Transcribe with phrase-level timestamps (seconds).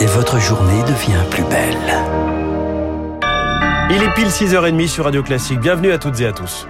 [0.00, 1.76] Et votre journée devient plus belle.
[3.90, 5.58] Il est pile 6h30 sur Radio Classique.
[5.58, 6.68] Bienvenue à toutes et à tous.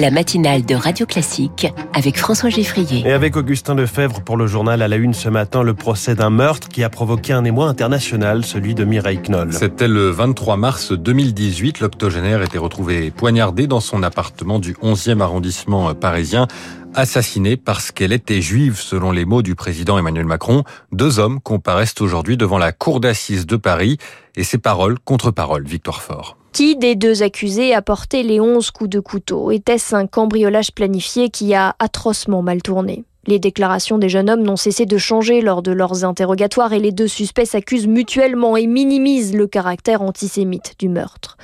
[0.00, 3.06] La matinale de Radio Classique avec François Geffrier.
[3.06, 6.30] Et avec Augustin Lefebvre pour le journal à la une ce matin, le procès d'un
[6.30, 9.52] meurtre qui a provoqué un émoi international, celui de Mireille Knoll.
[9.52, 11.80] C'était le 23 mars 2018.
[11.80, 16.48] L'octogénaire était retrouvé poignardé dans son appartement du 11e arrondissement parisien
[16.94, 20.64] assassinée parce qu'elle était juive, selon les mots du président Emmanuel Macron.
[20.92, 23.98] Deux hommes comparaissent aujourd'hui devant la cour d'assises de Paris
[24.34, 25.66] et ces paroles contre paroles.
[25.66, 26.39] Victoire Fort.
[26.52, 31.30] Qui des deux accusés a porté les onze coups de couteau Était-ce un cambriolage planifié
[31.30, 33.04] qui a atrocement mal tourné?
[33.26, 36.90] Les déclarations des jeunes hommes n'ont cessé de changer lors de leurs interrogatoires et les
[36.90, 41.36] deux suspects s'accusent mutuellement et minimisent le caractère antisémite du meurtre.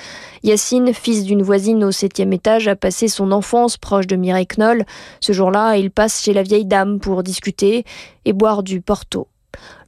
[0.42, 4.84] Yacine, fils d'une voisine au septième étage, a passé son enfance proche de Mireille Knoll.
[5.20, 7.84] Ce jour-là, il passe chez la vieille dame pour discuter
[8.24, 9.28] et boire du porto.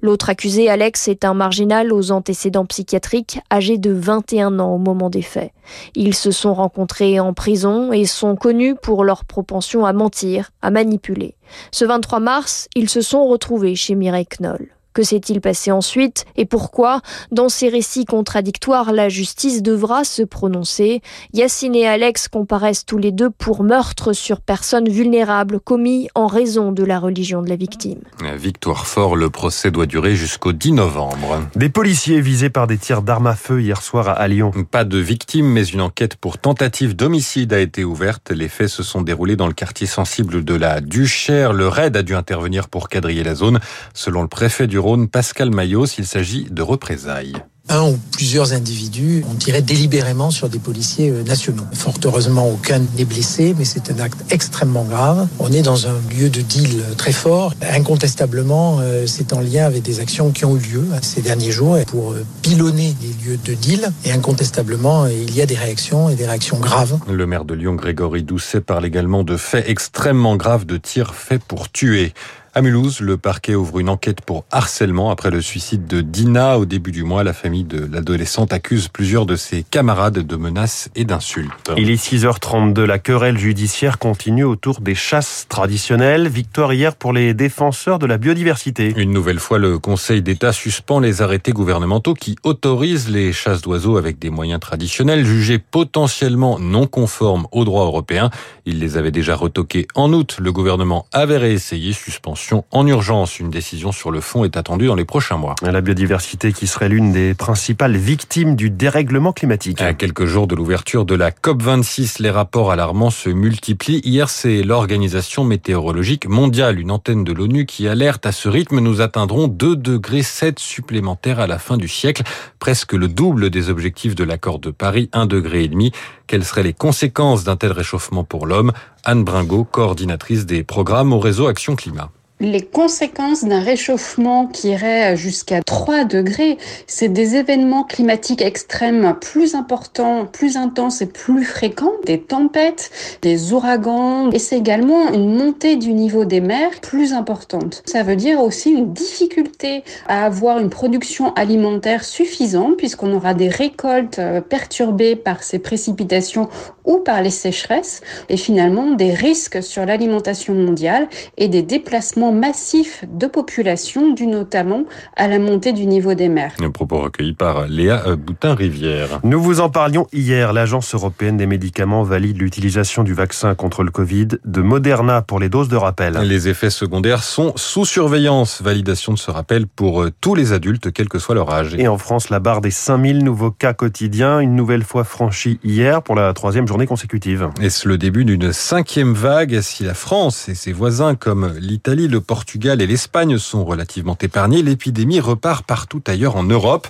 [0.00, 5.10] L'autre accusé, Alex, est un marginal aux antécédents psychiatriques, âgé de 21 ans au moment
[5.10, 5.52] des faits.
[5.94, 10.70] Ils se sont rencontrés en prison et sont connus pour leur propension à mentir, à
[10.70, 11.36] manipuler.
[11.72, 14.77] Ce 23 mars, ils se sont retrouvés chez Mireille Knoll.
[14.94, 17.00] Que s'est-il passé ensuite et pourquoi
[17.30, 21.02] Dans ces récits contradictoires, la justice devra se prononcer?
[21.32, 26.72] Yacine et Alex comparaissent tous les deux pour meurtre sur personnes vulnérables commis en raison
[26.72, 28.00] de la religion de la victime.
[28.36, 31.42] Victoire Fort, le procès doit durer jusqu'au 10 novembre.
[31.54, 34.52] Des policiers visés par des tirs d'armes à feu hier soir à Lyon.
[34.70, 38.30] Pas de victimes, mais une enquête pour tentative d'homicide a été ouverte.
[38.30, 41.52] Les faits se sont déroulés dans le quartier sensible de la Duchère.
[41.52, 43.60] Le raid a dû intervenir pour quadriller la zone.
[43.94, 44.77] Selon le préfet du
[45.10, 47.34] Pascal Maillot, s'il s'agit de représailles
[47.68, 51.64] un ou plusieurs individus, on dirait délibérément sur des policiers euh, nationaux.
[51.72, 55.28] Fort heureusement, aucun n'est blessé, mais c'est un acte extrêmement grave.
[55.38, 57.52] On est dans un lieu de deal très fort.
[57.60, 61.76] Incontestablement, euh, c'est en lien avec des actions qui ont eu lieu ces derniers jours
[61.86, 63.90] pour euh, pilonner les lieux de deal.
[64.04, 66.98] Et incontestablement, il y a des réactions et des réactions graves.
[67.08, 71.42] Le maire de Lyon, Grégory Doucet, parle également de faits extrêmement graves de tirs faits
[71.44, 72.14] pour tuer.
[72.54, 76.58] À Mulhouse, le parquet ouvre une enquête pour harcèlement après le suicide de Dina.
[76.58, 80.88] Au début du mois, la famille de l'adolescente accuse plusieurs de ses camarades de menaces
[80.96, 81.70] et d'insultes.
[81.76, 82.84] Il est 6h32.
[82.84, 86.26] La querelle judiciaire continue autour des chasses traditionnelles.
[86.28, 88.94] Victoire hier pour les défenseurs de la biodiversité.
[88.96, 93.98] Une nouvelle fois, le Conseil d'État suspend les arrêtés gouvernementaux qui autorisent les chasses d'oiseaux
[93.98, 98.30] avec des moyens traditionnels jugés potentiellement non conformes au droit européen.
[98.64, 100.38] Il les avait déjà retoqués en août.
[100.40, 102.37] Le gouvernement avait réessayé suspension
[102.70, 103.38] en urgence.
[103.38, 105.54] Une décision sur le fond est attendue dans les prochains mois.
[105.62, 109.80] La biodiversité qui serait l'une des principales victimes du dérèglement climatique.
[109.80, 114.00] À quelques jours de l'ouverture de la COP26, les rapports alarmants se multiplient.
[114.04, 119.00] Hier, c'est l'Organisation météorologique mondiale, une antenne de l'ONU qui alerte à ce rythme, nous
[119.00, 122.22] atteindrons 2 degrés 7 supplémentaires à la fin du siècle,
[122.58, 125.92] presque le double des objectifs de l'accord de Paris, 1 degré et demi.
[126.26, 128.72] Quelles seraient les conséquences d'un tel réchauffement pour l'homme?
[129.04, 132.10] Anne Bringot, coordinatrice des programmes au réseau Action Climat
[132.40, 139.54] les conséquences d'un réchauffement qui irait jusqu'à 3 degrés, c'est des événements climatiques extrêmes plus
[139.54, 142.90] importants, plus intenses et plus fréquents, des tempêtes,
[143.22, 147.82] des ouragans, et c'est également une montée du niveau des mers plus importante.
[147.86, 153.48] Ça veut dire aussi une difficulté à avoir une production alimentaire suffisante puisqu'on aura des
[153.48, 156.48] récoltes euh, perturbées par ces précipitations
[156.84, 163.04] ou par les sécheresses et finalement des risques sur l'alimentation mondiale et des déplacements massif
[163.12, 164.84] de population dû notamment
[165.16, 166.52] à la montée du niveau des mers.
[166.62, 169.20] Un propos recueilli par Léa Boutin-Rivière.
[169.24, 170.52] Nous vous en parlions hier.
[170.52, 175.48] L'Agence européenne des médicaments valide l'utilisation du vaccin contre le Covid de Moderna pour les
[175.48, 176.18] doses de rappel.
[176.22, 178.62] Les effets secondaires sont sous surveillance.
[178.62, 181.74] Validation de ce rappel pour euh, tous les adultes, quel que soit leur âge.
[181.78, 186.02] Et en France, la barre des 5000 nouveaux cas quotidiens, une nouvelle fois franchie hier
[186.02, 187.48] pour la troisième journée consécutive.
[187.60, 189.60] Est-ce le début d'une cinquième vague?
[189.60, 194.62] Si la France et ses voisins comme l'Italie, le Portugal et l'Espagne sont relativement épargnés,
[194.62, 196.88] l'épidémie repart partout ailleurs en Europe.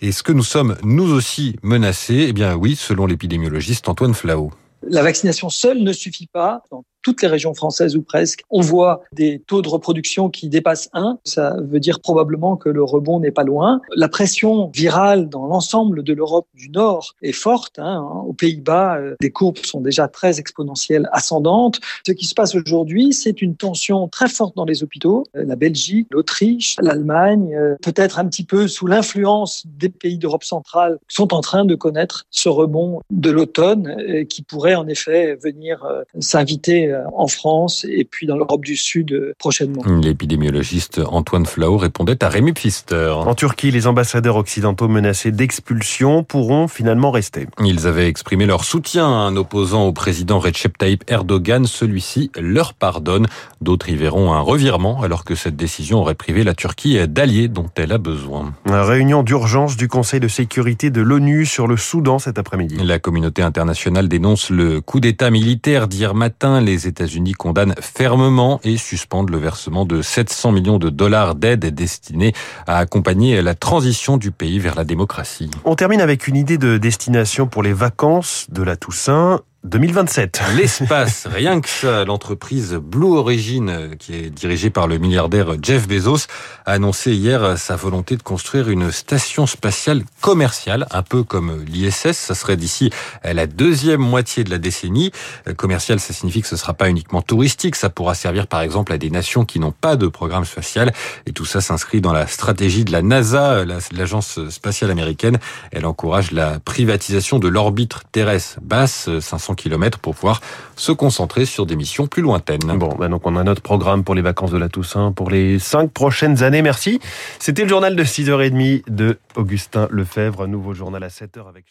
[0.00, 2.26] Est-ce que nous sommes nous aussi menacés?
[2.28, 4.50] Eh bien oui, selon l'épidémiologiste Antoine Flao.
[4.82, 6.62] La vaccination seule ne suffit pas
[7.06, 11.20] toutes les régions françaises ou presque, on voit des taux de reproduction qui dépassent 1.
[11.22, 13.80] Ça veut dire probablement que le rebond n'est pas loin.
[13.94, 17.78] La pression virale dans l'ensemble de l'Europe du Nord est forte.
[17.78, 18.04] Hein.
[18.26, 21.78] Aux Pays-Bas, euh, les courbes sont déjà très exponentielles, ascendantes.
[22.04, 25.22] Ce qui se passe aujourd'hui, c'est une tension très forte dans les hôpitaux.
[25.36, 30.42] Euh, la Belgique, l'Autriche, l'Allemagne, euh, peut-être un petit peu sous l'influence des pays d'Europe
[30.42, 35.86] centrale, sont en train de connaître ce rebond de l'automne qui pourrait en effet venir
[36.18, 39.82] s'inviter en France et puis dans l'Europe du Sud prochainement.
[40.02, 43.12] L'épidémiologiste Antoine Flau répondait à Rémi Pfister.
[43.16, 47.46] En Turquie, les ambassadeurs occidentaux menacés d'expulsion pourront finalement rester.
[47.64, 51.66] Ils avaient exprimé leur soutien à un opposant au président Recep Tayyip Erdogan.
[51.66, 53.26] Celui-ci leur pardonne.
[53.60, 57.68] D'autres y verront un revirement alors que cette décision aurait privé la Turquie d'alliés dont
[57.76, 58.54] elle a besoin.
[58.66, 62.76] réunion d'urgence du Conseil de sécurité de l'ONU sur le Soudan cet après-midi.
[62.82, 66.60] La communauté internationale dénonce le coup d'État militaire d'hier matin.
[66.60, 72.32] Les États-Unis condamnent fermement et suspendent le versement de 700 millions de dollars d'aide destinée
[72.66, 75.50] à accompagner la transition du pays vers la démocratie.
[75.64, 79.40] On termine avec une idée de destination pour les vacances de la Toussaint.
[79.66, 80.42] 2027.
[80.56, 86.26] L'espace, rien que ça, l'entreprise Blue Origin, qui est dirigée par le milliardaire Jeff Bezos,
[86.64, 92.12] a annoncé hier sa volonté de construire une station spatiale commerciale, un peu comme l'ISS.
[92.12, 92.90] Ça serait d'ici
[93.24, 95.10] la deuxième moitié de la décennie.
[95.56, 98.92] Commercial, ça signifie que ce ne sera pas uniquement touristique, ça pourra servir par exemple
[98.92, 100.92] à des nations qui n'ont pas de programme spatial.
[101.26, 105.38] Et tout ça s'inscrit dans la stratégie de la NASA, l'agence spatiale américaine.
[105.72, 110.40] Elle encourage la privatisation de l'orbite terrestre basse, 500 kilomètres pour pouvoir
[110.76, 112.60] se concentrer sur des missions plus lointaines.
[112.78, 115.58] Bon, ben donc on a notre programme pour les vacances de la Toussaint pour les
[115.58, 116.62] cinq prochaines années.
[116.62, 117.00] Merci.
[117.40, 121.64] C'était le journal de 6h30 de Augustin Lefebvre, nouveau journal à 7h avec